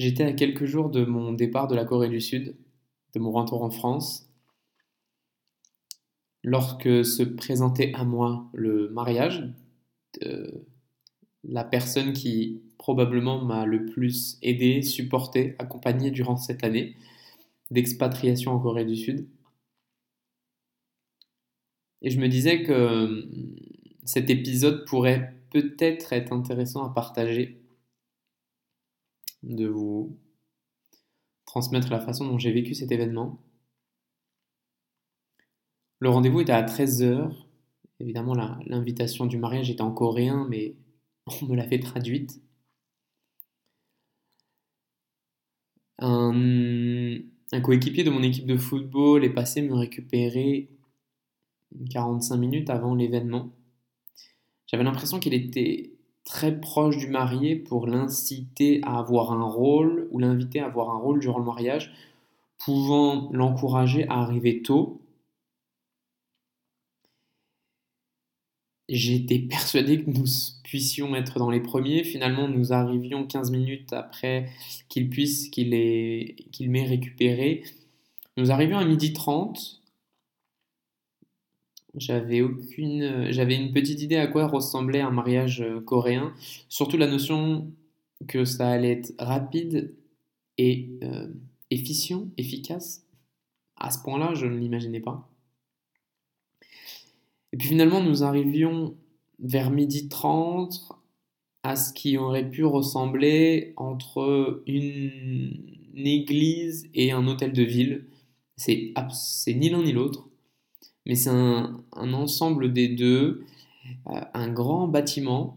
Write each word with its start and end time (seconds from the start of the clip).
J'étais 0.00 0.24
à 0.24 0.32
quelques 0.32 0.64
jours 0.64 0.88
de 0.88 1.04
mon 1.04 1.34
départ 1.34 1.68
de 1.68 1.74
la 1.74 1.84
Corée 1.84 2.08
du 2.08 2.22
Sud, 2.22 2.56
de 3.12 3.20
mon 3.20 3.32
retour 3.32 3.62
en 3.62 3.68
France, 3.68 4.32
lorsque 6.42 7.04
se 7.04 7.22
présentait 7.22 7.92
à 7.92 8.04
moi 8.04 8.48
le 8.54 8.88
mariage 8.88 9.46
de 10.18 10.64
la 11.44 11.64
personne 11.64 12.14
qui 12.14 12.62
probablement 12.78 13.44
m'a 13.44 13.66
le 13.66 13.84
plus 13.84 14.38
aidé, 14.40 14.80
supporté, 14.80 15.54
accompagné 15.58 16.10
durant 16.10 16.38
cette 16.38 16.64
année 16.64 16.96
d'expatriation 17.70 18.52
en 18.52 18.58
Corée 18.58 18.86
du 18.86 18.96
Sud. 18.96 19.28
Et 22.00 22.08
je 22.08 22.18
me 22.18 22.28
disais 22.28 22.62
que 22.62 23.04
hum, 23.04 23.54
cet 24.04 24.30
épisode 24.30 24.86
pourrait 24.86 25.34
peut-être 25.50 26.14
être 26.14 26.32
intéressant 26.32 26.86
à 26.86 26.94
partager 26.94 27.60
de 29.42 29.66
vous 29.66 30.18
transmettre 31.46 31.90
la 31.90 32.00
façon 32.00 32.26
dont 32.26 32.38
j'ai 32.38 32.52
vécu 32.52 32.74
cet 32.74 32.92
événement. 32.92 33.42
Le 35.98 36.08
rendez-vous 36.08 36.40
était 36.40 36.52
à 36.52 36.62
13h. 36.62 37.32
Évidemment, 37.98 38.34
l'invitation 38.66 39.26
du 39.26 39.36
mariage 39.36 39.70
était 39.70 39.82
en 39.82 39.92
coréen, 39.92 40.46
mais 40.48 40.76
on 41.42 41.46
me 41.46 41.56
l'a 41.56 41.66
fait 41.66 41.78
traduite. 41.78 42.40
Un, 45.98 47.18
un 47.52 47.60
coéquipier 47.60 48.04
de 48.04 48.10
mon 48.10 48.22
équipe 48.22 48.46
de 48.46 48.56
football 48.56 49.24
est 49.24 49.34
passé 49.34 49.60
me 49.60 49.74
récupérer 49.74 50.70
45 51.90 52.36
minutes 52.36 52.70
avant 52.70 52.94
l'événement. 52.94 53.52
J'avais 54.66 54.84
l'impression 54.84 55.18
qu'il 55.18 55.34
était 55.34 55.92
très 56.30 56.60
proche 56.60 56.96
du 56.96 57.08
marié 57.08 57.56
pour 57.56 57.88
l'inciter 57.88 58.80
à 58.84 58.98
avoir 58.98 59.32
un 59.32 59.44
rôle 59.44 60.06
ou 60.12 60.20
l'inviter 60.20 60.60
à 60.60 60.66
avoir 60.66 60.90
un 60.90 60.96
rôle 60.96 61.18
durant 61.18 61.40
le 61.40 61.44
mariage, 61.44 61.92
pouvant 62.58 63.28
l'encourager 63.32 64.06
à 64.08 64.20
arriver 64.20 64.62
tôt. 64.62 65.00
J'étais 68.88 69.40
persuadé 69.40 70.04
que 70.04 70.10
nous 70.10 70.24
puissions 70.62 71.16
être 71.16 71.40
dans 71.40 71.50
les 71.50 71.60
premiers. 71.60 72.04
Finalement, 72.04 72.46
nous 72.46 72.72
arrivions 72.72 73.26
15 73.26 73.50
minutes 73.50 73.92
après 73.92 74.50
qu'il 74.88 75.10
puisse, 75.10 75.48
qu'il 75.48 75.70
qu'il 76.52 76.70
m'ait 76.70 76.86
récupéré. 76.86 77.64
Nous 78.36 78.52
arrivions 78.52 78.78
à 78.78 78.84
midi 78.84 79.12
30 79.12 79.79
j'avais 81.96 82.40
aucune, 82.40 83.30
j'avais 83.30 83.56
une 83.56 83.72
petite 83.72 84.00
idée 84.00 84.16
à 84.16 84.26
quoi 84.26 84.46
ressemblait 84.46 85.00
un 85.00 85.10
mariage 85.10 85.60
euh, 85.60 85.80
coréen, 85.80 86.32
surtout 86.68 86.96
la 86.96 87.06
notion 87.06 87.70
que 88.28 88.44
ça 88.44 88.68
allait 88.68 88.92
être 88.92 89.14
rapide 89.18 89.94
et 90.58 90.90
euh, 91.02 91.28
efficient, 91.70 92.28
efficace. 92.36 93.04
À 93.76 93.90
ce 93.90 94.02
point-là, 94.02 94.34
je 94.34 94.46
ne 94.46 94.56
l'imaginais 94.56 95.00
pas. 95.00 95.28
Et 97.52 97.56
puis 97.56 97.68
finalement, 97.68 98.02
nous 98.02 98.22
arrivions 98.22 98.94
vers 99.40 99.70
midi 99.70 100.08
30 100.08 100.92
à 101.62 101.76
ce 101.76 101.92
qui 101.92 102.16
aurait 102.18 102.48
pu 102.48 102.64
ressembler 102.64 103.72
entre 103.76 104.62
une 104.66 105.52
église 105.96 106.88
et 106.94 107.10
un 107.10 107.26
hôtel 107.26 107.52
de 107.52 107.62
ville. 107.62 108.06
C'est 108.56 108.94
ni 109.48 109.70
l'un 109.70 109.82
ni 109.82 109.92
l'autre 109.92 110.29
mais 111.06 111.14
c'est 111.14 111.30
un, 111.30 111.82
ensemble 111.92 112.72
des 112.72 112.88
deux, 112.88 113.44
euh, 114.06 114.20
un 114.34 114.48
grand 114.48 114.88
bâtiment 114.88 115.56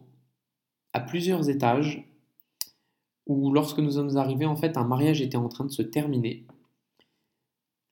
à 0.93 0.99
plusieurs 0.99 1.49
étages, 1.49 2.07
où 3.25 3.51
lorsque 3.51 3.79
nous 3.79 3.91
sommes 3.91 4.17
arrivés, 4.17 4.45
en 4.45 4.55
fait, 4.55 4.77
un 4.77 4.83
mariage 4.83 5.21
était 5.21 5.37
en 5.37 5.47
train 5.47 5.65
de 5.65 5.71
se 5.71 5.81
terminer. 5.81 6.45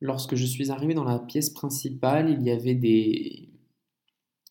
Lorsque 0.02 0.36
je 0.36 0.46
suis 0.46 0.72
arrivé 0.72 0.94
dans 0.94 1.04
la 1.04 1.20
pièce 1.20 1.50
principale, 1.50 2.30
il 2.30 2.42
y 2.44 2.52
avait 2.52 2.76
des, 2.76 3.50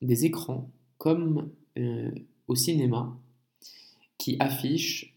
des 0.00 0.24
écrans, 0.24 0.70
comme 0.98 1.50
euh, 1.78 2.10
au 2.48 2.54
cinéma, 2.54 3.16
qui 4.19 4.36
affichent 4.38 5.16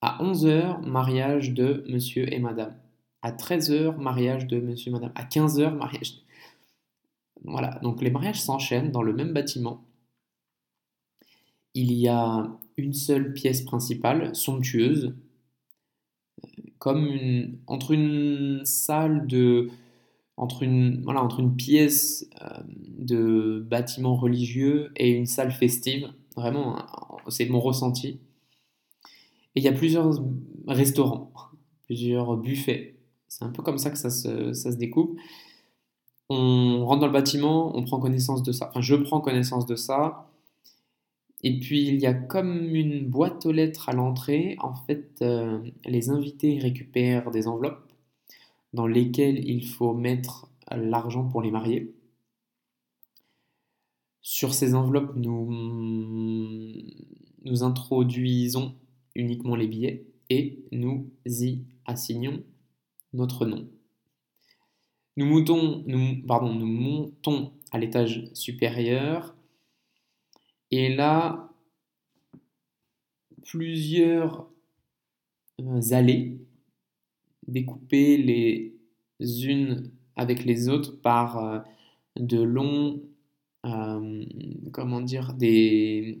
à 0.00 0.22
11h, 0.22 0.84
mariage 0.86 1.52
de 1.54 1.84
monsieur 1.88 2.32
et 2.32 2.38
madame. 2.38 2.74
À 3.22 3.32
13h, 3.32 3.96
mariage 3.98 4.46
de 4.46 4.60
monsieur 4.60 4.90
et 4.90 4.92
madame. 4.92 5.12
À 5.14 5.24
15h, 5.24 5.74
mariage. 5.74 6.22
Voilà, 7.44 7.78
donc 7.82 8.02
les 8.02 8.10
mariages 8.10 8.40
s'enchaînent 8.40 8.90
dans 8.90 9.02
le 9.02 9.12
même 9.12 9.32
bâtiment. 9.32 9.84
Il 11.74 11.92
y 11.92 12.08
a 12.08 12.50
une 12.76 12.92
seule 12.92 13.32
pièce 13.32 13.62
principale, 13.62 14.34
somptueuse, 14.34 15.14
comme 16.78 17.06
une, 17.06 17.58
entre 17.66 17.92
une 17.92 18.62
salle 18.64 19.26
de. 19.26 19.70
Entre 20.36 20.62
une, 20.62 21.02
voilà, 21.02 21.20
entre 21.20 21.40
une 21.40 21.56
pièce 21.56 22.30
euh, 22.42 22.62
de 22.98 23.66
bâtiment 23.68 24.14
religieux 24.14 24.92
et 24.94 25.10
une 25.10 25.26
salle 25.26 25.50
festive. 25.50 26.12
Vraiment, 26.36 26.78
c'est 27.26 27.48
mon 27.48 27.58
ressenti. 27.58 28.20
Et 29.56 29.60
il 29.60 29.62
y 29.64 29.68
a 29.68 29.72
plusieurs 29.72 30.22
restaurants, 30.68 31.32
plusieurs 31.86 32.36
buffets. 32.36 32.94
C'est 33.26 33.44
un 33.44 33.50
peu 33.50 33.64
comme 33.64 33.78
ça 33.78 33.90
que 33.90 33.98
ça 33.98 34.10
se, 34.10 34.52
ça 34.52 34.70
se 34.70 34.76
découpe. 34.76 35.18
On 36.28 36.84
rentre 36.84 37.00
dans 37.00 37.06
le 37.06 37.12
bâtiment, 37.12 37.76
on 37.76 37.84
prend 37.84 37.98
connaissance 38.00 38.42
de 38.42 38.52
ça. 38.52 38.68
Enfin, 38.70 38.80
je 38.80 38.94
prends 38.94 39.20
connaissance 39.20 39.66
de 39.66 39.76
ça. 39.76 40.30
Et 41.42 41.58
puis, 41.60 41.86
il 41.86 41.96
y 42.00 42.06
a 42.06 42.14
comme 42.14 42.74
une 42.74 43.08
boîte 43.08 43.46
aux 43.46 43.52
lettres 43.52 43.88
à 43.88 43.92
l'entrée. 43.92 44.56
En 44.60 44.74
fait, 44.74 45.22
euh, 45.22 45.58
les 45.84 46.10
invités 46.10 46.58
récupèrent 46.58 47.30
des 47.30 47.46
enveloppes 47.48 47.92
dans 48.74 48.86
lesquelles 48.86 49.48
il 49.48 49.64
faut 49.66 49.94
mettre 49.94 50.48
l'argent 50.70 51.24
pour 51.24 51.40
les 51.42 51.50
mariés. 51.50 51.94
Sur 54.20 54.52
ces 54.52 54.74
enveloppes, 54.74 55.16
nous 55.16 55.62
introduisons 57.62 58.74
uniquement 59.14 59.56
les 59.56 59.66
billets 59.66 60.06
et 60.30 60.64
nous 60.72 61.10
y 61.26 61.62
assignons 61.86 62.42
notre 63.12 63.46
nom. 63.46 63.66
Nous 65.18 65.26
montons, 65.26 65.84
pardon, 66.28 66.54
nous 66.54 66.64
montons 66.64 67.50
à 67.72 67.78
l'étage 67.78 68.30
supérieur 68.34 69.34
et 70.70 70.94
là, 70.94 71.50
plusieurs 73.44 74.48
euh, 75.60 75.80
allées 75.90 76.38
découpées 77.48 78.16
les 78.16 79.44
unes 79.44 79.90
avec 80.14 80.44
les 80.44 80.68
autres 80.68 81.00
par 81.00 81.44
euh, 81.44 81.58
de 82.14 82.40
longs, 82.40 83.02
euh, 83.66 84.24
comment 84.70 85.00
dire, 85.00 85.34
des 85.34 86.20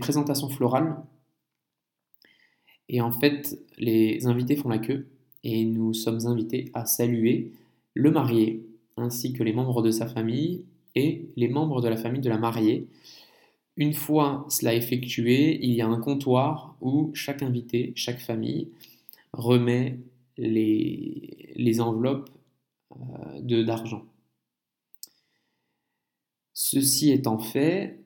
présentations 0.00 0.48
florales. 0.48 0.96
Et 2.88 3.02
en 3.02 3.12
fait, 3.12 3.60
les 3.76 4.26
invités 4.26 4.56
font 4.56 4.70
la 4.70 4.78
queue 4.78 5.10
et 5.44 5.66
nous 5.66 5.92
sommes 5.92 6.26
invités 6.26 6.70
à 6.72 6.86
saluer 6.86 7.52
le 7.94 8.10
marié, 8.10 8.66
ainsi 8.96 9.32
que 9.32 9.42
les 9.42 9.52
membres 9.52 9.82
de 9.82 9.90
sa 9.90 10.06
famille 10.06 10.64
et 10.94 11.28
les 11.36 11.48
membres 11.48 11.80
de 11.80 11.88
la 11.88 11.96
famille 11.96 12.20
de 12.20 12.28
la 12.28 12.38
mariée. 12.38 12.88
Une 13.76 13.94
fois 13.94 14.46
cela 14.48 14.74
effectué, 14.74 15.58
il 15.64 15.72
y 15.72 15.80
a 15.80 15.86
un 15.86 16.00
comptoir 16.00 16.76
où 16.80 17.10
chaque 17.14 17.42
invité, 17.42 17.92
chaque 17.94 18.20
famille 18.20 18.70
remet 19.32 19.98
les, 20.36 21.80
enveloppes 21.80 22.30
euh, 22.92 23.64
d'argent. 23.64 24.04
Ceci 26.54 27.12
étant 27.12 27.38
fait, 27.38 28.00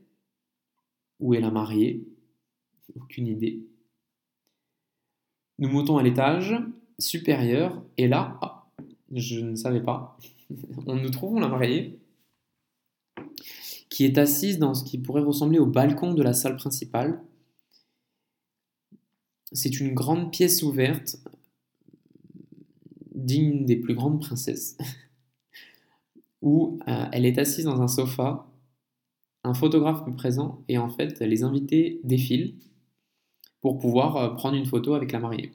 où 1.20 1.34
est 1.34 1.40
la 1.40 1.50
mariée? 1.50 2.06
Aucune 2.94 3.26
idée. 3.26 3.64
Nous 5.58 5.68
montons 5.68 5.96
à 5.96 6.02
l'étage 6.02 6.54
supérieur 6.98 7.82
et 7.96 8.08
là, 8.08 8.61
je 9.12 9.40
ne 9.40 9.54
savais 9.54 9.82
pas. 9.82 10.18
Nous 10.86 11.10
trouvons 11.10 11.40
la 11.40 11.48
mariée 11.48 11.98
qui 13.88 14.04
est 14.04 14.16
assise 14.16 14.58
dans 14.58 14.74
ce 14.74 14.84
qui 14.84 14.98
pourrait 14.98 15.22
ressembler 15.22 15.58
au 15.58 15.66
balcon 15.66 16.14
de 16.14 16.22
la 16.22 16.32
salle 16.32 16.56
principale. 16.56 17.22
C'est 19.52 19.80
une 19.80 19.92
grande 19.92 20.32
pièce 20.32 20.62
ouverte, 20.62 21.18
digne 23.14 23.66
des 23.66 23.76
plus 23.76 23.94
grandes 23.94 24.20
princesses, 24.20 24.78
où 26.42 26.78
euh, 26.88 27.06
elle 27.12 27.26
est 27.26 27.38
assise 27.38 27.66
dans 27.66 27.82
un 27.82 27.88
sofa, 27.88 28.46
un 29.44 29.52
photographe 29.52 30.08
est 30.08 30.16
présent, 30.16 30.64
et 30.68 30.78
en 30.78 30.88
fait 30.88 31.20
les 31.20 31.42
invités 31.42 32.00
défilent 32.02 32.56
pour 33.60 33.78
pouvoir 33.78 34.16
euh, 34.16 34.30
prendre 34.30 34.56
une 34.56 34.66
photo 34.66 34.94
avec 34.94 35.12
la 35.12 35.18
mariée. 35.18 35.52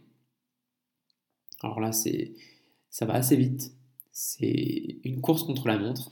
Alors 1.61 1.79
là, 1.79 1.91
c'est 1.91 2.33
ça 2.89 3.05
va 3.05 3.13
assez 3.13 3.35
vite. 3.35 3.71
C'est 4.11 4.97
une 5.03 5.21
course 5.21 5.43
contre 5.43 5.67
la 5.67 5.77
montre, 5.77 6.11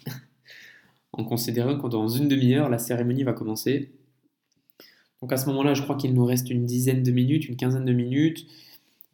en 1.13 1.24
considérant 1.24 1.77
que 1.77 1.88
dans 1.88 2.07
une 2.07 2.27
demi-heure, 2.27 2.69
la 2.69 2.77
cérémonie 2.77 3.24
va 3.24 3.33
commencer. 3.33 3.92
Donc 5.22 5.33
à 5.33 5.38
ce 5.38 5.48
moment-là, 5.48 5.74
je 5.74 5.81
crois 5.81 5.95
qu'il 5.95 6.13
nous 6.13 6.25
reste 6.25 6.50
une 6.50 6.66
dizaine 6.66 7.01
de 7.01 7.12
minutes, 7.12 7.48
une 7.48 7.56
quinzaine 7.56 7.86
de 7.86 7.94
minutes 7.94 8.45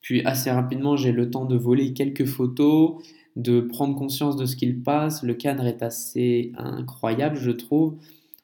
Puis 0.02 0.25
assez 0.25 0.52
rapidement, 0.52 0.98
j'ai 0.98 1.12
le 1.12 1.30
temps 1.30 1.46
de 1.46 1.56
voler 1.56 1.94
quelques 1.94 2.25
photos, 2.25 2.96
de 3.36 3.62
prendre 3.62 3.96
conscience 3.96 4.36
de 4.36 4.46
ce 4.46 4.56
qu'il 4.56 4.81
passe. 4.81 5.24
Le 5.24 5.34
cadre 5.34 5.66
est 5.66 5.84
assez 5.84 6.52
incroyable, 6.58 7.38
je 7.38 7.52
trouve, 7.52 7.96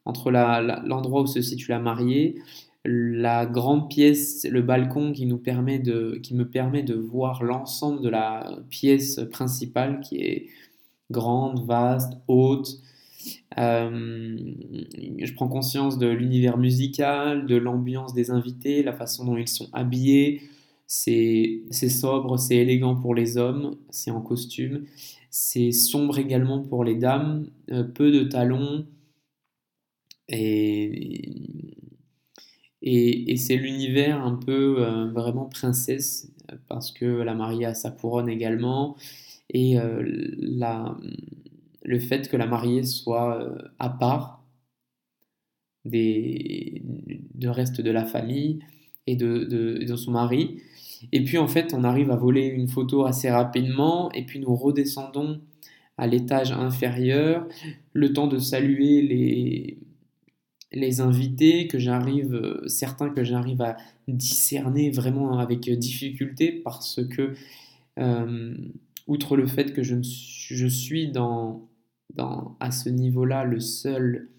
entre 0.05 0.31
l'endroit 0.31 1.21
où 1.23 1.27
se 1.27 1.41
situe 1.41 1.71
la 1.71 1.79
mariée, 1.79 2.35
la 2.85 3.45
grande 3.45 3.89
pièce, 3.89 4.45
le 4.49 4.61
balcon 4.61 5.11
qui, 5.11 5.25
nous 5.25 5.37
permet 5.37 5.79
de, 5.79 6.19
qui 6.23 6.33
me 6.35 6.47
permet 6.49 6.83
de 6.83 6.95
voir 6.95 7.43
l'ensemble 7.43 8.01
de 8.01 8.09
la 8.09 8.59
pièce 8.69 9.19
principale 9.31 9.99
qui 9.99 10.17
est 10.17 10.47
grande, 11.11 11.65
vaste, 11.65 12.13
haute. 12.27 12.79
Euh, 13.57 14.37
je 15.19 15.33
prends 15.33 15.47
conscience 15.47 15.97
de 15.97 16.07
l'univers 16.07 16.57
musical, 16.57 17.45
de 17.45 17.55
l'ambiance 17.55 18.13
des 18.13 18.31
invités, 18.31 18.83
la 18.83 18.93
façon 18.93 19.25
dont 19.25 19.37
ils 19.37 19.47
sont 19.47 19.69
habillés. 19.73 20.41
C'est 20.87 21.63
sobre, 21.89 22.37
c'est 22.37 22.55
élégant 22.57 22.95
pour 22.95 23.13
les 23.13 23.37
hommes, 23.37 23.75
c'est 23.89 24.11
en 24.11 24.21
costume. 24.21 24.85
C'est 25.29 25.71
sombre 25.71 26.19
également 26.19 26.61
pour 26.61 26.83
les 26.83 26.95
dames, 26.95 27.47
euh, 27.71 27.83
peu 27.83 28.11
de 28.11 28.23
talons. 28.23 28.85
Et, 30.29 31.31
et, 32.89 33.35
c'est 33.37 33.57
l'univers 33.57 34.23
un 34.23 34.35
peu 34.35 34.77
euh, 34.79 35.09
vraiment 35.11 35.45
princesse, 35.45 36.31
parce 36.67 36.91
que 36.91 37.05
la 37.05 37.33
mariée 37.33 37.65
a 37.65 37.73
sa 37.73 37.91
couronne 37.91 38.29
également. 38.29 38.95
Et 39.49 39.77
la, 40.37 40.97
le 41.87 41.99
fait 41.99 42.29
que 42.29 42.37
la 42.37 42.45
mariée 42.45 42.83
soit 42.83 43.41
euh, 43.41 43.57
à 43.79 43.89
part 43.89 44.43
des, 45.85 46.83
de 47.33 47.47
reste 47.47 47.81
de 47.81 47.89
la 47.89 48.05
famille 48.05 48.59
et 49.07 49.15
de, 49.15 49.45
de, 49.45 49.95
son 49.95 50.11
mari. 50.11 50.61
Et 51.13 51.23
puis 51.23 51.37
en 51.37 51.47
fait, 51.47 51.73
on 51.73 51.85
arrive 51.85 52.11
à 52.11 52.17
voler 52.17 52.45
une 52.45 52.67
photo 52.67 53.05
assez 53.05 53.29
rapidement 53.29 54.11
et 54.11 54.25
puis 54.25 54.39
nous 54.39 54.53
redescendons 54.53 55.39
à 55.97 56.07
l'étage 56.07 56.51
inférieur, 56.51 57.47
le 57.93 58.11
temps 58.13 58.27
de 58.27 58.37
saluer 58.37 59.01
les, 59.01 59.77
les 60.71 61.01
invités 61.01 61.67
que 61.67 61.79
j'arrive, 61.79 62.33
euh, 62.33 62.67
certains 62.67 63.09
que 63.09 63.23
j'arrive 63.23 63.61
à 63.61 63.77
discerner 64.07 64.91
vraiment 64.91 65.39
avec 65.39 65.69
difficulté 65.69 66.51
parce 66.51 67.01
que, 67.07 67.33
euh, 67.99 68.55
outre 69.07 69.37
le 69.37 69.47
fait 69.47 69.73
que 69.73 69.83
je, 69.83 69.95
je 70.01 70.67
suis 70.67 71.11
dans, 71.11 71.67
à 72.59 72.71
ce 72.71 72.89
niveau-là 72.89 73.43
le 73.43 73.59
seul 73.59 74.29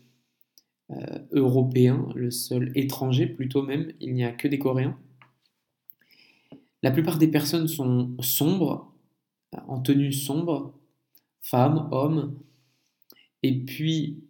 euh, 0.91 1.19
européen, 1.33 2.09
le 2.15 2.31
seul 2.31 2.73
étranger 2.75 3.27
plutôt 3.27 3.63
même, 3.63 3.93
il 4.01 4.15
n'y 4.15 4.25
a 4.25 4.33
que 4.33 4.49
des 4.49 4.59
Coréens. 4.59 4.99
La 6.83 6.91
plupart 6.91 7.19
des 7.19 7.29
personnes 7.29 7.69
sont 7.69 8.15
sombres, 8.21 8.93
en 9.67 9.81
tenue 9.81 10.13
sombre, 10.13 10.73
femmes, 11.41 11.89
hommes. 11.91 12.39
Et 13.43 13.59
puis, 13.59 14.23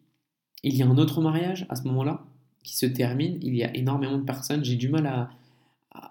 il 0.63 0.77
y 0.77 0.83
a 0.83 0.87
un 0.87 0.99
autre 0.99 1.21
mariage 1.21 1.67
à 1.69 1.77
ce 1.77 1.85
moment-là 1.85 2.25
qui 2.63 2.77
se 2.77 2.87
termine. 2.87 3.39
Il 3.43 3.55
y 3.55 3.65
a 3.65 3.75
énormément 3.77 4.19
de 4.19 4.25
personnes. 4.25 4.65
J'ai 4.65 4.77
du 4.77 4.89
mal 4.89 5.07
à, 5.07 5.31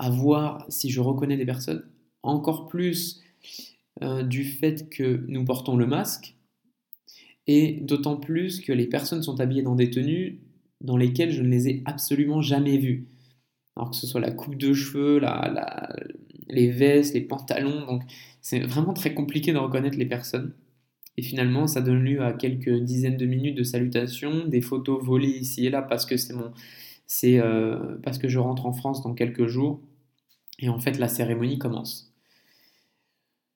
voir 0.10 0.66
si 0.70 0.90
je 0.90 1.00
reconnais 1.00 1.38
des 1.38 1.46
personnes. 1.46 1.84
Encore 2.24 2.68
plus 2.68 3.22
euh, 4.02 4.24
du 4.24 4.44
fait 4.44 4.90
que 4.90 5.24
nous 5.28 5.46
portons 5.46 5.78
le 5.78 5.86
masque 5.86 6.36
et 7.48 7.80
d'autant 7.82 8.18
plus 8.18 8.60
que 8.60 8.74
les 8.74 8.88
personnes 8.88 9.24
sont 9.24 9.40
habillées 9.40 9.62
dans 9.62 9.76
des 9.76 9.90
tenues 9.90 10.40
dans 10.82 10.98
lesquelles 10.98 11.32
je 11.32 11.42
ne 11.42 11.48
les 11.48 11.70
ai 11.70 11.82
absolument 11.86 12.42
jamais 12.42 12.78
vues. 12.78 13.08
Alors 13.76 13.92
que 13.92 13.96
ce 13.96 14.08
soit 14.08 14.22
la 14.22 14.32
coupe 14.32 14.56
de 14.56 14.74
cheveux, 14.74 15.20
la, 15.20 15.96
les 16.50 16.70
vestes, 16.70 17.14
les 17.14 17.22
pantalons, 17.22 17.86
donc 17.86 18.04
c'est 18.42 18.60
vraiment 18.60 18.94
très 18.94 19.14
compliqué 19.14 19.54
de 19.54 19.58
reconnaître 19.58 19.98
les 19.98 20.06
personnes. 20.06 20.54
Et 21.18 21.24
finalement, 21.24 21.66
ça 21.66 21.81
donne 21.81 22.04
lieu 22.04 22.24
à 22.24 22.34
quelques 22.34 22.80
dizaines 22.80 23.18
de 23.18 23.25
minutes 23.25 23.58
de 23.58 23.64
salutations, 23.64 24.46
des 24.46 24.62
photos 24.62 25.04
volées 25.04 25.28
ici 25.30 25.66
et 25.66 25.69
là 25.72 25.81
parce 25.81 26.06
que 26.06 26.16
c'est 26.16 26.34
mon, 26.34 26.52
c'est 27.08 27.40
euh, 27.40 27.98
parce 28.04 28.19
que 28.19 28.28
je 28.28 28.38
rentre 28.38 28.68
en 28.68 28.74
France 28.74 29.02
dans 29.02 29.16
quelques 29.16 29.48
jours. 29.48 29.81
Et 30.60 30.69
en 30.69 30.80
fait, 30.80 31.00
la 31.00 31.08
cérémonie 31.08 31.58
commence. 31.58 32.14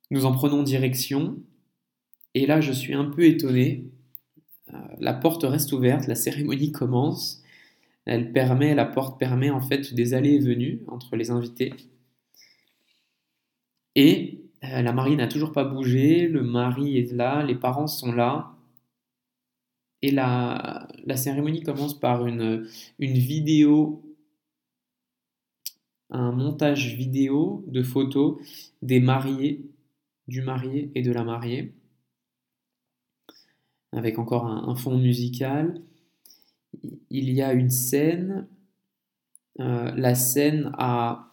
Nous 0.09 0.25
en 0.25 0.31
prenons 0.31 0.63
direction 0.63 1.37
et 2.33 2.45
là, 2.45 2.61
je 2.61 2.71
suis 2.71 2.93
un 2.93 3.05
peu 3.05 3.25
étonné. 3.25 3.85
Euh, 4.73 4.77
la 4.99 5.13
porte 5.13 5.43
reste 5.43 5.71
ouverte, 5.73 6.07
la 6.07 6.15
cérémonie 6.15 6.71
commence. 6.71 7.43
Elle 8.05 8.31
permet, 8.31 8.73
la 8.73 8.85
porte 8.85 9.19
permet 9.19 9.49
en 9.49 9.61
fait 9.61 9.93
des 9.93 10.13
allées 10.13 10.33
et 10.33 10.39
venues 10.39 10.81
entre 10.87 11.15
les 11.15 11.29
invités. 11.29 11.73
Et 13.95 14.40
euh, 14.63 14.81
la 14.81 14.93
mariée 14.93 15.15
n'a 15.15 15.27
toujours 15.27 15.51
pas 15.51 15.63
bougé, 15.63 16.27
le 16.27 16.43
mari 16.43 16.97
est 16.97 17.11
là, 17.11 17.43
les 17.43 17.55
parents 17.55 17.87
sont 17.87 18.11
là. 18.11 18.53
Et 20.01 20.11
la, 20.11 20.87
cérémonie 21.15 21.61
commence 21.61 21.99
par 21.99 22.25
une, 22.25 22.67
une 22.99 23.17
vidéo, 23.17 24.03
un 26.09 26.31
montage 26.31 26.95
vidéo 26.95 27.63
de 27.67 27.83
photos 27.83 28.37
des 28.81 28.99
mariés, 28.99 29.69
du 30.27 30.41
marié 30.41 30.91
et 30.95 31.01
de 31.03 31.11
la 31.11 31.23
mariée 31.23 31.73
avec 33.91 34.19
encore 34.19 34.45
un, 34.45 34.75
fond 34.75 34.97
musical. 34.97 35.81
Il 37.09 37.29
y 37.31 37.41
a 37.41 37.53
une 37.53 37.69
scène. 37.69 38.47
Euh, 39.59 39.91
la 39.95 40.15
scène 40.15 40.71
a 40.77 41.31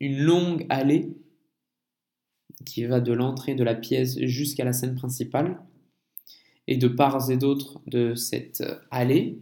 une 0.00 0.18
longue 0.18 0.66
allée 0.70 1.12
qui 2.64 2.84
va 2.84 3.00
de 3.00 3.12
l'entrée 3.12 3.54
de 3.54 3.64
la 3.64 3.74
pièce 3.74 4.18
jusqu'à 4.20 4.64
la 4.64 4.72
scène 4.72 4.94
principale. 4.94 5.60
Et 6.66 6.76
de 6.76 6.88
part 6.88 7.30
et 7.30 7.36
d'autre 7.36 7.80
de 7.86 8.14
cette 8.14 8.62
allée, 8.90 9.40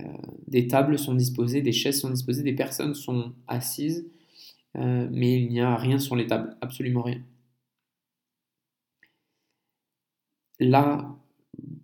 euh, 0.00 0.04
des 0.46 0.66
tables 0.68 0.98
sont 0.98 1.14
disposées, 1.14 1.60
des 1.60 1.72
chaises 1.72 2.00
sont 2.00 2.10
disposées, 2.10 2.42
des 2.42 2.54
personnes 2.54 2.94
sont 2.94 3.34
assises, 3.46 4.06
euh, 4.76 5.06
mais 5.10 5.40
il 5.42 5.50
n'y 5.50 5.60
a 5.60 5.76
rien 5.76 5.98
sur 5.98 6.16
les 6.16 6.26
tables, 6.26 6.56
absolument 6.62 7.02
rien. 7.02 7.22
là, 10.62 11.16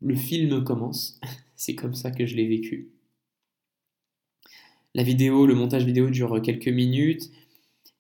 le 0.01 0.15
film 0.15 0.65
commence. 0.65 1.21
C'est 1.57 1.75
comme 1.75 1.95
ça 1.95 2.11
que 2.11 2.27
je 2.27 2.37
l'ai 2.37 2.47
vécu. 2.47 2.91
La 4.95 5.03
vidéo, 5.03 5.47
le 5.47 5.55
montage 5.55 5.85
vidéo 5.85 6.09
dure 6.09 6.41
quelques 6.41 6.69
minutes. 6.69 7.31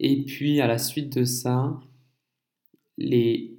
Et 0.00 0.24
puis, 0.24 0.60
à 0.60 0.66
la 0.66 0.78
suite 0.78 1.16
de 1.16 1.24
ça, 1.24 1.80
les 2.98 3.56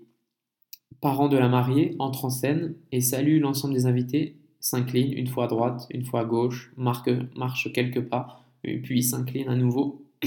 parents 1.02 1.30
de 1.30 1.38
la 1.38 1.48
mariée 1.48 1.96
entrent 1.98 2.26
en 2.26 2.30
scène 2.30 2.76
et 2.92 3.02
saluent 3.02 3.40
l'ensemble 3.40 3.74
des 3.74 3.86
invités, 3.86 4.36
s'inclinent 4.60 5.14
une 5.14 5.28
fois 5.28 5.46
à 5.46 5.48
droite, 5.48 5.88
une 5.92 6.04
fois 6.04 6.22
à 6.22 6.26
gauche, 6.26 6.72
marchent 6.78 7.72
quelques 7.74 8.08
pas, 8.08 8.44
puis 8.62 9.02
s'inclinent 9.02 9.50
à 9.50 9.56
nouveau. 9.56 10.06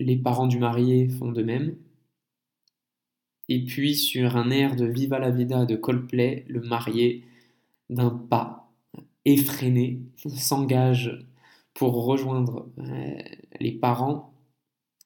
Les 0.00 0.16
parents 0.16 0.46
du 0.46 0.58
marié 0.58 1.08
font 1.08 1.32
de 1.32 1.42
même. 1.42 1.74
Et 3.48 3.64
puis 3.64 3.96
sur 3.96 4.36
un 4.36 4.50
air 4.50 4.76
de 4.76 4.84
Viva 4.84 5.18
la 5.18 5.30
Vida 5.30 5.64
de 5.64 5.74
Coldplay, 5.74 6.44
le 6.48 6.60
marié, 6.60 7.24
d'un 7.88 8.10
pas 8.10 8.70
effréné, 9.24 10.02
s'engage 10.28 11.26
pour 11.72 12.04
rejoindre 12.04 12.68
euh, 12.78 13.18
les 13.60 13.72
parents 13.72 14.34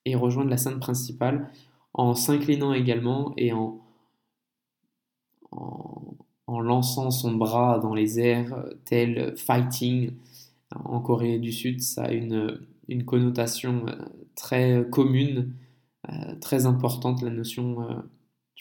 et 0.05 0.17
rejoindre 0.17 0.51
la 0.51 0.57
scène 0.57 0.81
principale 0.81 1.49
en 1.95 2.15
s'inclinant 2.15 2.73
également 2.73 3.33
et 3.37 3.53
en, 3.53 3.81
en, 5.51 6.61
lançant 6.61 7.11
son 7.11 7.35
bras 7.35 7.79
dans 7.81 7.95
les 7.95 8.21
airs 8.21 8.65
tel 8.85 9.37
fighting. 9.37 10.13
En 10.85 11.01
Corée 11.01 11.39
du 11.39 11.53
Sud, 11.53 11.83
ça 11.83 12.05
a 12.05 12.13
une, 12.13 12.61
une 12.89 13.05
connotation 13.05 13.85
euh, 13.89 13.95
très 14.37 14.87
commune, 14.91 15.55
euh, 16.09 16.35
très 16.41 16.65
importante, 16.65 17.21
la 17.21 17.31
notion 17.31 18.03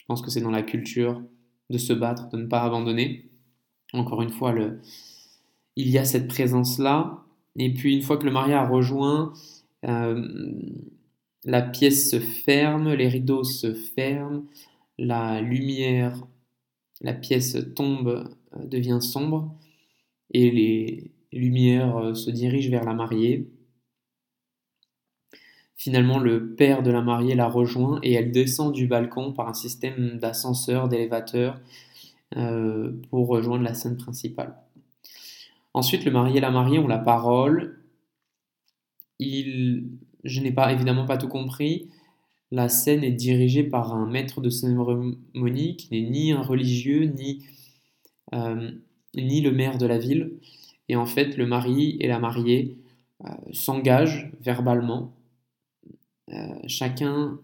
je 0.02 0.06
pense 0.08 0.20
que 0.20 0.30
c'est 0.30 0.40
dans 0.40 0.50
la 0.50 0.62
culture 0.62 1.22
de 1.70 1.78
se 1.78 1.92
battre, 1.92 2.28
de 2.30 2.36
ne 2.36 2.46
pas 2.46 2.62
abandonner. 2.62 3.30
Encore 3.92 4.20
une 4.20 4.30
fois, 4.30 4.50
le... 4.50 4.80
il 5.76 5.88
y 5.88 5.96
a 5.96 6.04
cette 6.04 6.26
présence-là. 6.26 7.22
Et 7.56 7.72
puis 7.72 7.94
une 7.94 8.02
fois 8.02 8.16
que 8.16 8.24
le 8.24 8.32
mariage 8.32 8.64
a 8.64 8.68
rejoint, 8.68 9.32
euh, 9.84 10.28
la 11.44 11.62
pièce 11.62 12.10
se 12.10 12.20
ferme, 12.20 12.92
les 12.92 13.08
rideaux 13.08 13.44
se 13.44 13.74
ferment, 13.74 14.44
la 14.98 15.40
lumière, 15.40 16.26
la 17.00 17.14
pièce 17.14 17.56
tombe, 17.74 18.30
euh, 18.56 18.66
devient 18.66 18.98
sombre, 19.00 19.54
et 20.32 20.50
les 20.50 21.10
lumières 21.32 21.96
euh, 21.96 22.14
se 22.14 22.30
dirigent 22.30 22.70
vers 22.70 22.84
la 22.84 22.94
mariée. 22.94 23.50
Finalement, 25.76 26.20
le 26.20 26.54
père 26.54 26.84
de 26.84 26.92
la 26.92 27.02
mariée 27.02 27.34
la 27.34 27.48
rejoint 27.48 27.98
et 28.04 28.12
elle 28.12 28.30
descend 28.30 28.72
du 28.72 28.86
balcon 28.86 29.32
par 29.32 29.48
un 29.48 29.54
système 29.54 30.18
d'ascenseur, 30.18 30.88
d'élévateur, 30.88 31.60
euh, 32.36 32.92
pour 33.10 33.26
rejoindre 33.26 33.64
la 33.64 33.74
scène 33.74 33.96
principale. 33.96 34.54
Ensuite, 35.74 36.04
le 36.04 36.12
marié 36.12 36.38
et 36.38 36.40
la 36.40 36.52
mariée 36.52 36.78
ont 36.78 36.86
la 36.86 36.98
parole. 36.98 37.82
Ils 39.18 39.88
je 40.24 40.40
n'ai 40.40 40.52
pas 40.52 40.72
évidemment 40.72 41.06
pas 41.06 41.18
tout 41.18 41.28
compris. 41.28 41.88
La 42.50 42.68
scène 42.68 43.02
est 43.02 43.12
dirigée 43.12 43.62
par 43.62 43.94
un 43.94 44.06
maître 44.06 44.40
de 44.40 44.50
cérémonie 44.50 45.76
qui 45.76 45.88
n'est 45.90 46.08
ni 46.08 46.32
un 46.32 46.42
religieux 46.42 47.04
ni, 47.04 47.44
euh, 48.34 48.70
ni 49.14 49.40
le 49.40 49.52
maire 49.52 49.78
de 49.78 49.86
la 49.86 49.98
ville. 49.98 50.32
Et 50.88 50.96
en 50.96 51.06
fait, 51.06 51.36
le 51.36 51.46
mari 51.46 51.96
et 52.00 52.08
la 52.08 52.18
mariée 52.18 52.76
euh, 53.24 53.28
s'engagent 53.52 54.30
verbalement. 54.40 55.14
Euh, 56.30 56.54
chacun 56.66 57.38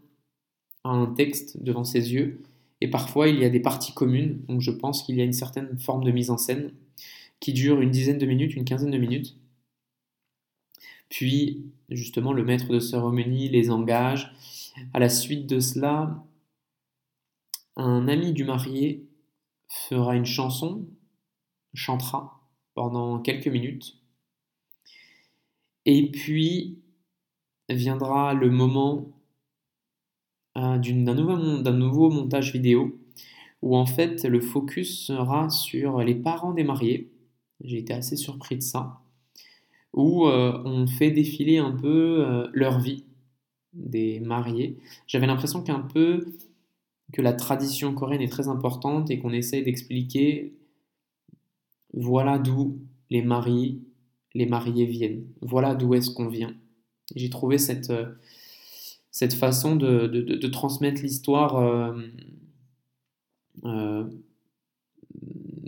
a 0.85 0.91
un 0.91 1.07
texte 1.07 1.63
devant 1.63 1.85
ses 1.85 2.13
yeux. 2.13 2.43
Et 2.81 2.89
parfois, 2.89 3.29
il 3.29 3.39
y 3.39 3.45
a 3.45 3.51
des 3.51 3.61
parties 3.61 3.95
communes. 3.95 4.41
Donc, 4.49 4.61
je 4.61 4.71
pense 4.71 5.03
qu'il 5.03 5.17
y 5.17 5.21
a 5.21 5.25
une 5.25 5.33
certaine 5.33 5.79
forme 5.79 6.05
de 6.05 6.11
mise 6.11 6.31
en 6.31 6.37
scène 6.37 6.73
qui 7.41 7.53
dure 7.53 7.81
une 7.81 7.91
dizaine 7.91 8.19
de 8.19 8.27
minutes, 8.27 8.55
une 8.55 8.65
quinzaine 8.65 8.91
de 8.91 8.99
minutes. 8.99 9.37
Puis, 11.09 11.67
justement, 11.89 12.33
le 12.33 12.45
maître 12.45 12.69
de 12.69 12.81
cérémonie 12.81 13.49
les 13.49 13.71
engage. 13.71 14.33
À 14.93 14.99
la 14.99 15.09
suite 15.09 15.47
de 15.47 15.61
cela, 15.61 16.25
un 17.77 18.09
ami 18.09 18.33
du 18.33 18.45
marié 18.45 19.07
fera 19.69 20.17
une 20.17 20.25
chanson, 20.25 20.87
chantera 21.75 22.41
pendant 22.75 23.21
quelques 23.21 23.49
minutes. 23.49 23.97
Et 25.85 26.11
puis 26.11 26.79
viendra 27.69 28.35
le 28.35 28.51
moment 28.51 29.13
euh, 30.57 30.79
d'un 30.79 31.15
nouveau, 31.15 31.37
nouveau 31.73 32.11
montage 32.11 32.53
vidéo 32.53 32.99
où 33.63 33.77
en 33.77 33.87
fait 33.87 34.25
le 34.25 34.41
focus 34.41 35.07
sera 35.07 35.51
sur 35.51 36.01
les 36.01 36.15
parents 36.15 36.53
des 36.53 36.65
mariés. 36.65 37.11
J'ai 37.61 37.79
été 37.79 37.93
assez 37.93 38.17
surpris 38.17 38.57
de 38.57 38.63
ça 38.63 39.01
où 39.93 40.27
euh, 40.27 40.61
on 40.65 40.87
fait 40.87 41.11
défiler 41.11 41.59
un 41.59 41.73
peu 41.73 42.25
euh, 42.27 42.49
leur 42.53 42.79
vie 42.79 43.05
des 43.73 44.21
mariés. 44.21 44.79
J'avais 45.07 45.27
l'impression 45.27 45.63
qu'un 45.63 45.81
peu 45.81 46.27
que 47.13 47.23
la 47.23 47.33
tradition 47.33 47.95
coréenne 47.95 48.21
est 48.21 48.29
très 48.29 48.49
importante 48.49 49.11
et 49.11 49.19
qu'on 49.19 49.33
essaye 49.33 49.63
d'expliquer 49.63 50.55
voilà 51.95 52.39
d'où 52.39 52.79
les 53.11 53.23
mariés, 53.23 53.81
les 54.35 54.47
mariés 54.47 54.85
viennent, 54.85 55.25
voilà 55.41 55.75
d'où 55.75 55.95
est-ce 55.95 56.11
qu'on 56.11 56.29
vient. 56.29 56.55
J'ai 57.17 57.31
trouvé 57.31 57.57
cette, 57.57 57.89
euh, 57.89 58.13
cette 59.11 59.33
façon 59.33 59.77
de, 59.77 60.07
de, 60.07 60.47
transmettre 60.49 61.01
l'histoire 61.01 61.95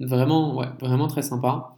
vraiment, 0.00 0.57
ouais, 0.57 0.69
vraiment 0.81 1.07
très 1.07 1.23
sympa. 1.23 1.77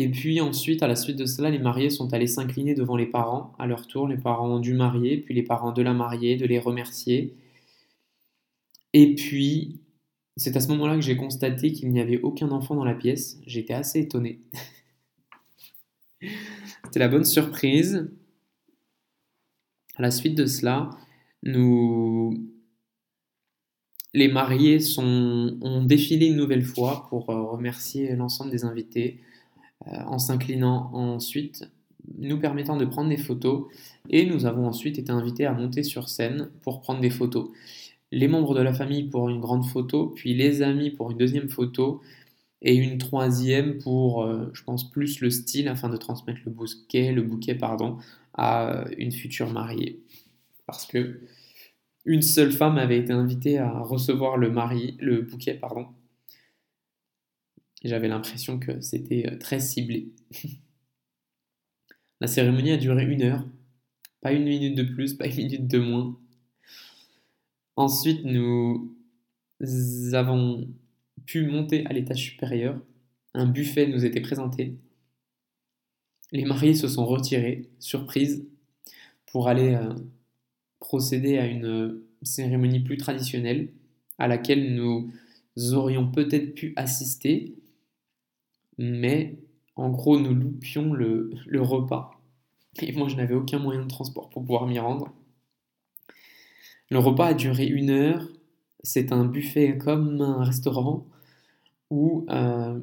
Et 0.00 0.08
puis 0.08 0.40
ensuite, 0.40 0.84
à 0.84 0.86
la 0.86 0.94
suite 0.94 1.16
de 1.16 1.26
cela, 1.26 1.50
les 1.50 1.58
mariés 1.58 1.90
sont 1.90 2.14
allés 2.14 2.28
s'incliner 2.28 2.74
devant 2.74 2.96
les 2.96 3.04
parents. 3.04 3.52
À 3.58 3.66
leur 3.66 3.88
tour, 3.88 4.06
les 4.06 4.16
parents 4.16 4.60
du 4.60 4.72
marié, 4.72 5.16
puis 5.16 5.34
les 5.34 5.42
parents 5.42 5.72
de 5.72 5.82
la 5.82 5.92
mariée, 5.92 6.36
de 6.36 6.46
les 6.46 6.60
remercier. 6.60 7.34
Et 8.92 9.16
puis, 9.16 9.80
c'est 10.36 10.56
à 10.56 10.60
ce 10.60 10.68
moment-là 10.68 10.94
que 10.94 11.00
j'ai 11.00 11.16
constaté 11.16 11.72
qu'il 11.72 11.90
n'y 11.90 12.00
avait 12.00 12.20
aucun 12.20 12.52
enfant 12.52 12.76
dans 12.76 12.84
la 12.84 12.94
pièce. 12.94 13.40
J'étais 13.44 13.74
assez 13.74 13.98
étonné. 13.98 14.38
C'était 16.84 17.00
la 17.00 17.08
bonne 17.08 17.24
surprise. 17.24 18.08
À 19.96 20.02
la 20.02 20.12
suite 20.12 20.36
de 20.36 20.46
cela, 20.46 20.90
nous... 21.42 22.52
les 24.14 24.28
mariés 24.28 24.78
sont... 24.78 25.58
ont 25.60 25.82
défilé 25.82 26.26
une 26.26 26.36
nouvelle 26.36 26.64
fois 26.64 27.08
pour 27.10 27.30
euh, 27.30 27.42
remercier 27.42 28.14
l'ensemble 28.14 28.52
des 28.52 28.64
invités 28.64 29.20
en 29.86 30.18
s'inclinant 30.18 30.90
ensuite, 30.92 31.70
nous 32.16 32.38
permettant 32.38 32.76
de 32.76 32.84
prendre 32.84 33.10
des 33.10 33.16
photos. 33.16 33.66
Et 34.10 34.26
nous 34.26 34.46
avons 34.46 34.66
ensuite 34.66 34.98
été 34.98 35.12
invités 35.12 35.46
à 35.46 35.52
monter 35.52 35.82
sur 35.82 36.08
scène 36.08 36.50
pour 36.62 36.80
prendre 36.80 37.00
des 37.00 37.10
photos. 37.10 37.50
Les 38.10 38.28
membres 38.28 38.54
de 38.54 38.60
la 38.62 38.72
famille 38.72 39.04
pour 39.04 39.28
une 39.28 39.40
grande 39.40 39.66
photo, 39.66 40.12
puis 40.14 40.34
les 40.34 40.62
amis 40.62 40.90
pour 40.90 41.10
une 41.10 41.18
deuxième 41.18 41.48
photo, 41.48 42.00
et 42.62 42.74
une 42.74 42.98
troisième 42.98 43.78
pour, 43.78 44.22
euh, 44.24 44.50
je 44.52 44.64
pense, 44.64 44.90
plus 44.90 45.20
le 45.20 45.30
style 45.30 45.68
afin 45.68 45.88
de 45.88 45.96
transmettre 45.96 46.40
le 46.44 46.50
bouquet, 46.50 47.12
le 47.12 47.22
bouquet 47.22 47.54
pardon, 47.54 47.98
à 48.34 48.84
une 48.96 49.12
future 49.12 49.50
mariée. 49.50 50.00
Parce 50.66 50.86
que 50.86 51.20
une 52.04 52.22
seule 52.22 52.52
femme 52.52 52.78
avait 52.78 52.98
été 52.98 53.12
invitée 53.12 53.58
à 53.58 53.80
recevoir 53.80 54.38
le, 54.38 54.50
mari, 54.50 54.96
le 54.98 55.22
bouquet 55.22 55.54
pardon, 55.54 55.86
j'avais 57.88 58.08
l'impression 58.08 58.58
que 58.58 58.80
c'était 58.80 59.28
euh, 59.28 59.38
très 59.38 59.60
ciblé. 59.60 60.12
La 62.20 62.26
cérémonie 62.26 62.72
a 62.72 62.76
duré 62.76 63.04
une 63.04 63.22
heure, 63.22 63.46
pas 64.20 64.32
une 64.32 64.44
minute 64.44 64.74
de 64.74 64.82
plus, 64.82 65.14
pas 65.14 65.26
une 65.26 65.36
minute 65.36 65.68
de 65.68 65.78
moins. 65.78 66.18
Ensuite, 67.76 68.24
nous 68.24 68.92
avons 70.12 70.68
pu 71.26 71.46
monter 71.46 71.86
à 71.86 71.92
l'étage 71.92 72.24
supérieur. 72.24 72.80
Un 73.34 73.46
buffet 73.46 73.86
nous 73.86 74.04
était 74.04 74.20
présenté. 74.20 74.74
Les 76.32 76.44
mariés 76.44 76.74
se 76.74 76.88
sont 76.88 77.06
retirés, 77.06 77.68
surprise, 77.78 78.44
pour 79.26 79.48
aller 79.48 79.74
euh, 79.74 79.94
procéder 80.80 81.38
à 81.38 81.46
une 81.46 81.66
euh, 81.66 82.06
cérémonie 82.22 82.80
plus 82.80 82.96
traditionnelle 82.96 83.68
à 84.18 84.26
laquelle 84.26 84.74
nous 84.74 85.12
aurions 85.72 86.10
peut-être 86.10 86.54
pu 86.54 86.72
assister, 86.76 87.54
mais 88.78 89.36
en 89.78 89.90
gros, 89.90 90.18
nous 90.18 90.34
loupions 90.34 90.92
le, 90.92 91.30
repas. 91.60 92.10
Et 92.82 92.92
moi, 92.92 93.08
je 93.08 93.16
n'avais 93.16 93.34
aucun 93.34 93.58
moyen 93.58 93.82
de 93.82 93.88
transport 93.88 94.28
pour 94.28 94.42
pouvoir 94.42 94.66
m'y 94.66 94.78
rendre. 94.78 95.12
Le 96.90 96.98
repas 96.98 97.26
a 97.26 97.34
duré 97.34 97.66
une 97.66 97.90
heure. 97.90 98.26
C'est 98.82 99.12
un 99.12 99.24
buffet 99.24 99.78
comme 99.78 100.20
un 100.20 100.42
restaurant 100.42 101.06
où, 101.90 102.26
euh, 102.30 102.80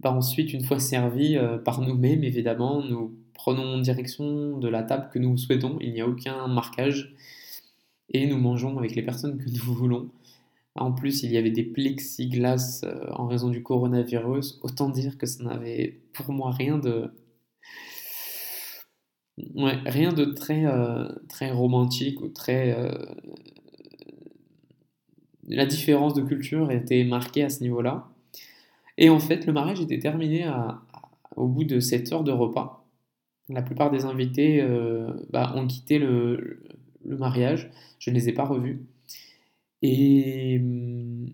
bah, 0.00 0.12
ensuite, 0.12 0.52
une 0.52 0.64
fois 0.64 0.78
servi 0.78 1.36
euh, 1.36 1.58
par 1.58 1.80
nous-mêmes, 1.80 2.24
évidemment, 2.24 2.82
nous 2.82 3.16
prenons 3.34 3.78
direction 3.78 4.58
de 4.58 4.68
la 4.68 4.82
table 4.82 5.08
que 5.10 5.18
nous 5.18 5.38
souhaitons. 5.38 5.78
Il 5.80 5.92
n'y 5.92 6.00
a 6.00 6.08
aucun 6.08 6.48
marquage. 6.48 7.14
Et 8.10 8.26
nous 8.26 8.38
mangeons 8.38 8.78
avec 8.78 8.94
les 8.94 9.02
personnes 9.02 9.38
que 9.38 9.48
nous 9.48 9.74
voulons. 9.74 10.10
En 10.74 10.92
plus, 10.92 11.22
il 11.22 11.32
y 11.32 11.36
avait 11.36 11.50
des 11.50 11.64
plexiglas 11.64 12.82
euh, 12.84 13.10
en 13.12 13.26
raison 13.26 13.48
du 13.48 13.62
coronavirus. 13.62 14.60
Autant 14.62 14.90
dire 14.90 15.18
que 15.18 15.26
ça 15.26 15.42
n'avait 15.42 16.00
pour 16.12 16.32
moi 16.32 16.50
rien 16.52 16.78
de. 16.78 17.10
rien 19.86 20.12
de 20.12 20.24
très, 20.26 20.66
euh, 20.66 21.08
très 21.28 21.50
romantique 21.50 22.20
ou 22.20 22.28
très. 22.28 22.78
Euh, 22.78 22.92
la 25.48 25.66
différence 25.66 26.14
de 26.14 26.22
culture 26.22 26.70
était 26.70 27.04
marquée 27.04 27.42
à 27.42 27.48
ce 27.48 27.62
niveau-là. 27.62 28.08
Et 28.98 29.08
en 29.10 29.18
fait, 29.18 29.46
le 29.46 29.52
mariage 29.52 29.80
était 29.80 29.98
terminé 29.98 30.50
au 31.36 31.46
bout 31.46 31.64
de 31.64 31.80
7 31.80 32.12
heures 32.12 32.24
de 32.24 32.32
repas. 32.32 32.84
La 33.48 33.62
plupart 33.62 33.90
des 33.90 34.04
invités 34.04 34.62
bah, 35.30 35.54
ont 35.56 35.66
quitté 35.66 35.98
le, 35.98 36.64
le 37.04 37.16
mariage. 37.16 37.70
Je 37.98 38.10
ne 38.10 38.16
les 38.16 38.28
ai 38.28 38.32
pas 38.32 38.44
revus. 38.44 38.82
Et 39.82 40.58
hum, 40.60 41.26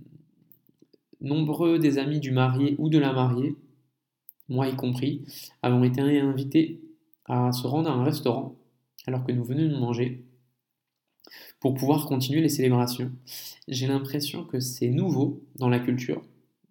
nombreux 1.21 1.79
des 1.79 1.99
amis 1.99 2.21
du 2.21 2.31
marié 2.31 2.77
ou 2.79 2.89
de 2.89 2.99
la 2.99 3.13
mariée, 3.13 3.57
moi 4.49 4.69
y 4.69 4.77
compris, 4.77 5.25
avons 5.63 5.83
été 5.85 6.01
invités 6.01 6.81
à 7.27 7.53
se 7.53 7.67
rendre 7.67 7.91
à 7.91 7.95
un 7.95 8.05
restaurant 8.05 8.57
alors 9.07 9.25
que 9.25 9.33
nous 9.33 9.45
venions 9.45 9.69
de 9.69 9.79
manger 9.79 10.25
pour 11.61 11.75
pouvoir 11.75 12.07
continuer 12.07 12.41
les 12.41 12.49
célébrations. 12.49 13.11
J'ai 13.69 13.87
l'impression 13.87 14.45
que 14.45 14.61
c'est 14.61 14.89
nouveau 14.89 15.43
dans 15.57 15.69
la 15.69 15.79
culture. 15.79 16.23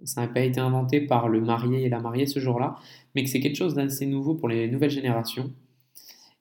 Ça 0.03 0.21
n'a 0.21 0.27
pas 0.27 0.41
été 0.41 0.59
inventé 0.59 1.01
par 1.01 1.29
le 1.29 1.41
marié 1.41 1.83
et 1.83 1.89
la 1.89 1.99
mariée 1.99 2.27
ce 2.27 2.39
jour-là, 2.39 2.75
mais 3.15 3.23
que 3.23 3.29
c'est 3.29 3.39
quelque 3.39 3.55
chose 3.55 3.73
d'assez 3.73 4.05
nouveau 4.05 4.35
pour 4.35 4.49
les 4.49 4.67
nouvelles 4.67 4.91
générations. 4.91 5.51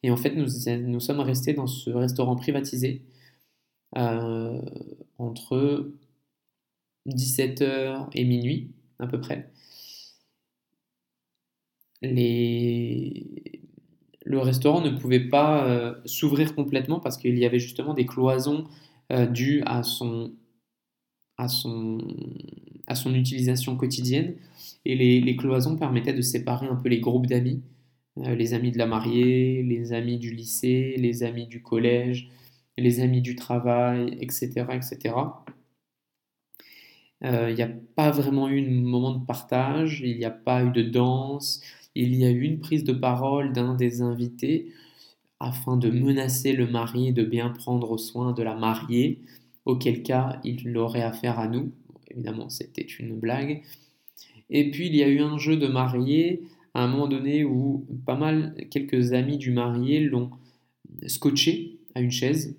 Et 0.02 0.10
en 0.10 0.16
fait, 0.16 0.34
nous 0.34 1.00
sommes 1.00 1.20
restés 1.20 1.54
dans 1.54 1.68
ce 1.68 1.90
restaurant 1.90 2.36
privatisé 2.36 3.02
euh, 3.96 4.60
entre 5.18 5.90
17h 7.06 8.08
et 8.14 8.24
minuit 8.24 8.70
à 8.98 9.06
peu 9.06 9.20
près. 9.20 9.50
Le 12.02 13.42
restaurant 14.38 14.80
ne 14.80 14.90
pouvait 14.90 15.28
pas 15.28 15.66
euh, 15.66 15.94
s'ouvrir 16.06 16.54
complètement 16.54 17.00
parce 17.00 17.18
qu'il 17.18 17.38
y 17.38 17.44
avait 17.44 17.58
justement 17.58 17.92
des 17.92 18.06
cloisons 18.06 18.64
euh, 19.12 19.26
dues 19.26 19.62
à 19.66 19.82
son, 19.82 20.32
à, 21.36 21.48
son, 21.48 21.98
à 22.86 22.94
son 22.94 23.14
utilisation 23.14 23.76
quotidienne. 23.76 24.36
Et 24.84 24.96
les, 24.96 25.20
les, 25.20 25.36
cloisons 25.36 25.76
permettaient 25.76 26.14
de 26.14 26.22
séparer 26.22 26.66
un 26.66 26.76
peu 26.76 26.88
les 26.88 27.00
groupes 27.00 27.26
d'amis, 27.26 27.62
les 28.16 28.54
amis 28.54 28.72
de 28.72 28.78
la 28.78 28.86
mariée, 28.86 29.62
les 29.62 29.92
amis 29.92 30.18
du 30.18 30.32
lycée, 30.32 30.96
les 30.98 31.22
amis 31.22 31.46
du 31.46 31.62
collège, 31.62 32.30
les 32.78 33.00
amis 33.00 33.20
du 33.22 33.36
travail, 33.36 34.16
etc. 34.20 34.66
etc. 34.72 35.14
Euh, 37.24 37.50
il 37.50 37.54
n'y 37.54 37.62
a 37.62 37.70
pas 37.94 38.10
vraiment 38.10 38.48
eu 38.48 38.66
un 38.66 38.82
moment 38.82 39.14
de 39.14 39.24
partage, 39.24 40.00
il 40.04 40.16
n'y 40.16 40.24
a 40.24 40.30
pas 40.30 40.64
eu 40.64 40.70
de 40.70 40.82
danse, 40.82 41.62
il 41.94 42.14
y 42.14 42.24
a 42.24 42.30
eu 42.30 42.42
une 42.42 42.60
prise 42.60 42.84
de 42.84 42.92
parole 42.92 43.52
d'un 43.52 43.74
des 43.74 44.02
invités 44.02 44.72
afin 45.38 45.76
de 45.76 45.90
menacer 45.90 46.52
le 46.52 46.66
mari 46.66 47.12
de 47.12 47.24
bien 47.24 47.50
prendre 47.50 47.96
soin 47.98 48.32
de 48.32 48.42
la 48.42 48.54
mariée, 48.54 49.20
auquel 49.64 50.02
cas 50.02 50.40
il 50.44 50.76
aurait 50.76 51.02
affaire 51.02 51.38
à 51.38 51.48
nous. 51.48 51.72
Évidemment, 52.10 52.48
c'était 52.48 52.82
une 52.82 53.18
blague. 53.18 53.62
Et 54.50 54.70
puis 54.70 54.86
il 54.86 54.96
y 54.96 55.02
a 55.02 55.08
eu 55.08 55.20
un 55.20 55.38
jeu 55.38 55.56
de 55.56 55.66
mariée 55.66 56.42
à 56.74 56.84
un 56.84 56.88
moment 56.88 57.08
donné 57.08 57.44
où 57.44 57.86
pas 58.06 58.16
mal, 58.16 58.54
quelques 58.70 59.12
amis 59.12 59.38
du 59.38 59.50
marié 59.50 60.00
l'ont 60.00 60.30
scotché 61.06 61.78
à 61.94 62.00
une 62.00 62.10
chaise 62.10 62.56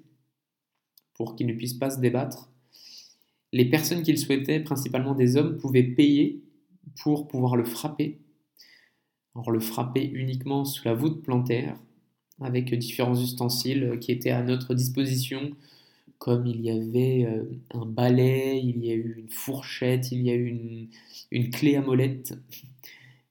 pour 1.24 1.36
qu'il 1.38 1.48
ne 1.48 1.54
puisse 1.54 1.74
pas 1.74 1.90
se 1.90 2.02
débattre. 2.02 2.50
Les 3.54 3.64
personnes 3.64 4.04
qu'il 4.04 4.18
souhaitait, 4.18 4.60
principalement 4.60 5.16
des 5.16 5.38
hommes, 5.38 5.58
pouvaient 5.58 5.84
payer 5.84 6.42
pour 7.02 7.30
pouvoir 7.30 7.56
le 7.56 7.64
frapper. 7.64 8.20
Alors 9.34 9.50
le 9.50 9.62
frapper 9.62 10.04
uniquement 10.04 10.66
sous 10.66 10.86
la 10.86 10.94
voûte 10.94 11.24
plantaire, 11.24 11.78
avec 12.42 12.78
différents 12.78 13.16
ustensiles 13.16 14.00
qui 14.02 14.12
étaient 14.12 14.32
à 14.32 14.44
notre 14.44 14.74
disposition, 14.74 15.52
comme 16.18 16.46
il 16.46 16.60
y 16.60 16.70
avait 16.70 17.26
euh, 17.26 17.44
un 17.74 17.86
balai, 17.86 18.62
il 18.62 18.84
y 18.86 18.92
a 18.92 18.96
eu 18.96 19.16
une 19.18 19.30
fourchette, 19.30 20.12
il 20.12 20.24
y 20.24 20.30
a 20.30 20.36
eu 20.36 20.90
une, 21.32 21.50
clé 21.52 21.78
à 21.78 21.82
molette. 21.82 22.34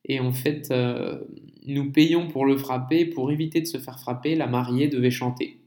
Et 0.06 0.18
en 0.18 0.32
fait, 0.32 0.70
euh, 0.70 1.20
nous 1.66 1.92
payons 1.92 2.28
pour 2.28 2.46
le 2.46 2.56
frapper. 2.56 3.04
Pour 3.04 3.30
éviter 3.30 3.60
de 3.60 3.66
se 3.66 3.78
faire 3.78 4.00
frapper, 4.00 4.34
la 4.34 4.46
mariée 4.46 4.88
devait 4.88 5.10
chanter. 5.10 5.61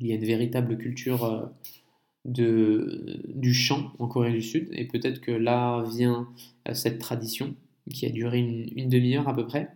Il 0.00 0.06
y 0.06 0.12
a 0.12 0.16
une 0.16 0.24
véritable 0.24 0.76
culture 0.78 1.24
euh, 1.24 1.46
de, 2.24 3.22
du 3.34 3.54
chant 3.54 3.92
en 3.98 4.08
Corée 4.08 4.32
du 4.32 4.42
Sud. 4.42 4.68
Et 4.72 4.86
peut-être 4.86 5.20
que 5.20 5.32
là 5.32 5.82
vient 5.82 6.28
cette 6.72 6.98
tradition 6.98 7.54
qui 7.92 8.06
a 8.06 8.10
duré 8.10 8.40
une 8.40 8.88
demi-heure 8.88 9.28
à 9.28 9.34
peu 9.34 9.46
près. 9.46 9.70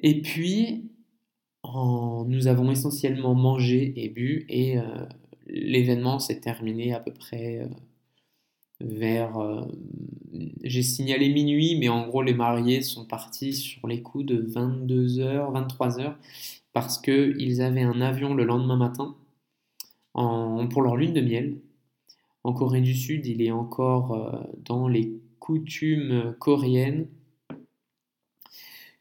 Et 0.00 0.22
puis, 0.22 0.90
nous 1.64 2.46
avons 2.46 2.70
essentiellement 2.70 3.34
mangé 3.34 3.92
et 3.96 4.08
bu 4.08 4.46
et 4.48 4.78
euh, 4.78 4.84
l'événement 5.46 6.18
s'est 6.18 6.40
terminé 6.40 6.94
à 6.94 7.00
peu 7.00 7.12
près 7.12 7.60
euh, 7.60 7.68
vers... 8.80 9.38
Euh, 9.38 9.64
j'ai 10.62 10.82
signalé 10.82 11.28
minuit, 11.32 11.76
mais 11.78 11.88
en 11.88 12.06
gros 12.06 12.22
les 12.22 12.34
mariés 12.34 12.82
sont 12.82 13.04
partis 13.04 13.54
sur 13.54 13.86
les 13.88 14.02
coups 14.02 14.26
de 14.26 14.42
22h, 14.42 15.52
23h 15.52 16.14
parce 16.72 16.98
qu'ils 16.98 17.62
avaient 17.62 17.82
un 17.82 18.00
avion 18.00 18.34
le 18.34 18.44
lendemain 18.44 18.76
matin 18.76 19.16
pour 20.14 20.82
leur 20.82 20.96
lune 20.96 21.14
de 21.14 21.20
miel. 21.20 21.58
En 22.44 22.52
Corée 22.52 22.80
du 22.80 22.94
Sud, 22.94 23.26
il 23.26 23.42
est 23.42 23.50
encore 23.50 24.46
dans 24.64 24.86
les 24.86 25.12
coutumes 25.38 26.34
coréennes 26.38 27.08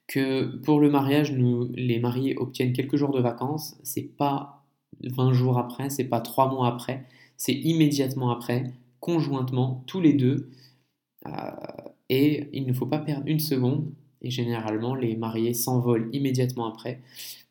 que 0.07 0.46
pour 0.63 0.79
le 0.79 0.89
mariage, 0.89 1.34
les 1.34 2.00
mariés 2.00 2.36
obtiennent 2.38 2.74
quelques 2.74 2.96
jours 2.96 3.12
de 3.12 3.19
vacances. 3.19 3.77
C'est 3.84 4.15
pas 4.17 4.63
20 5.03 5.34
jours 5.34 5.57
après, 5.60 5.89
c'est 5.89 6.05
pas 6.05 6.22
3 6.22 6.50
mois 6.50 6.67
après, 6.67 7.05
c'est 7.36 7.53
immédiatement 7.53 8.31
après, 8.31 8.72
conjointement, 9.07 9.85
tous 9.87 10.01
les 10.01 10.11
deux. 10.11 10.51
Euh, 11.25 11.31
et 12.09 12.49
il 12.51 12.67
ne 12.67 12.73
faut 12.73 12.85
pas 12.85 12.99
perdre 12.99 13.25
une 13.25 13.39
seconde. 13.39 13.93
Et 14.21 14.29
généralement, 14.29 14.95
les 14.95 15.15
mariés 15.15 15.53
s'envolent 15.53 16.09
immédiatement 16.11 16.65
après 16.67 17.01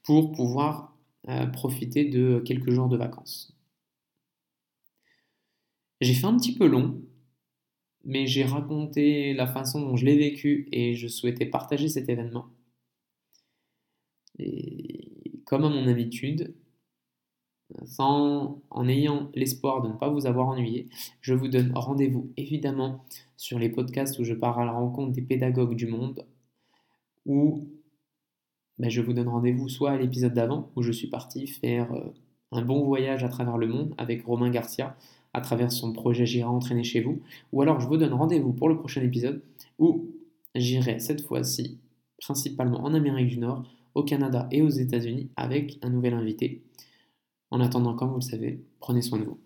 pour 0.03 0.33
pouvoir 0.33 0.95
euh, 1.29 1.47
profiter 1.47 2.05
de 2.05 2.43
quelques 2.45 2.71
jours 2.71 2.89
de 2.89 2.99
vacances. 2.99 3.57
J'ai 6.03 6.13
fait 6.13 6.27
un 6.27 6.37
petit 6.37 6.55
peu 6.55 6.67
long, 6.67 7.01
mais 8.05 8.27
j'ai 8.27 8.45
raconté 8.45 9.33
la 9.33 9.47
façon 9.47 9.81
dont 9.81 9.97
je 9.97 10.05
l'ai 10.05 10.19
vécu 10.19 10.69
et 10.73 10.95
je 10.95 11.09
souhaitais 11.09 11.47
partager 11.47 11.89
cet 11.89 12.11
événement. 12.11 12.49
Et 14.39 15.41
comme 15.47 15.65
à 15.65 15.71
mon 15.71 15.89
habitude, 15.89 16.55
en 17.99 18.89
ayant 18.89 19.31
l'espoir 19.35 19.83
de 19.83 19.89
ne 19.89 19.95
pas 19.95 20.09
vous 20.09 20.27
avoir 20.27 20.49
ennuyé, 20.49 20.89
je 21.21 21.35
vous 21.35 21.49
donne 21.49 21.73
rendez-vous 21.75 22.31
évidemment 22.37 23.05
sur 23.37 23.59
les 23.59 23.69
podcasts 23.69 24.19
où 24.19 24.25
je 24.25 24.35
pars 24.35 24.59
à 24.59 24.65
la 24.65 24.73
rencontre 24.73 25.13
des 25.13 25.23
pédagogues 25.23 25.75
du 25.75 25.87
monde, 25.87 26.25
ou 27.25 27.69
ben, 28.79 28.91
je 28.91 29.01
vous 29.01 29.13
donne 29.13 29.29
rendez-vous 29.29 29.69
soit 29.69 29.93
à 29.93 29.97
l'épisode 29.97 30.35
d'avant, 30.35 30.71
où 30.77 30.83
je 30.83 30.93
suis 30.93 31.09
parti 31.09 31.47
faire 31.47 31.93
euh, 31.93 32.13
un 32.53 32.63
bon 32.63 32.85
voyage 32.85 33.25
à 33.25 33.29
travers 33.29 33.59
le 33.59 33.67
monde 33.67 33.95
avec 33.99 34.25
Romain 34.25 34.51
Garcia, 34.51 34.97
à 35.33 35.41
travers 35.41 35.73
son 35.73 35.93
projet 35.93 36.27
J'irai 36.27 36.45
entraîner 36.45 36.85
chez 36.85 37.01
vous. 37.01 37.21
Ou 37.53 37.63
alors 37.63 37.81
je 37.81 37.87
vous 37.87 37.97
donne 37.97 38.13
rendez-vous 38.13 38.53
pour 38.53 38.69
le 38.69 38.79
prochain 38.79 39.03
épisode 39.03 39.43
où 39.79 40.11
j'irai 40.55 40.99
cette 40.99 41.23
fois-ci 41.23 41.79
principalement 42.19 42.83
en 42.83 42.95
Amérique 42.95 43.29
du 43.29 43.39
Nord, 43.39 43.65
au 43.95 44.03
Canada 44.03 44.49
et 44.51 44.63
aux 44.63 44.69
États-Unis 44.69 45.31
avec 45.37 45.79
un 45.83 45.91
nouvel 45.91 46.15
invité. 46.15 46.63
En 47.51 47.61
attendant, 47.61 47.95
comme 47.95 48.11
vous 48.11 48.17
le 48.17 48.21
savez, 48.21 48.65
prenez 48.81 49.03
soin 49.03 49.19
de 49.19 49.25
vous. 49.25 49.41